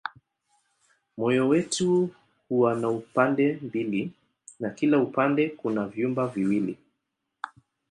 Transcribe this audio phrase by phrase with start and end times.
[1.17, 2.09] Moyo wetu
[2.49, 4.11] huwa na pande mbili
[4.59, 6.77] na kila upande kuna vyumba viwili.